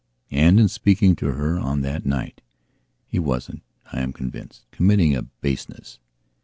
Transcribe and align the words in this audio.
And, 0.31 0.59
in 0.59 0.67
speaking 0.67 1.15
to 1.17 1.27
her 1.33 1.59
on 1.59 1.81
that 1.81 2.07
night, 2.07 2.41
he 3.05 3.19
wasn't, 3.19 3.61
I 3.93 4.01
am 4.01 4.13
convinced, 4.13 4.63
committing 4.71 5.15
a 5.15 5.21
baseness. 5.21 5.99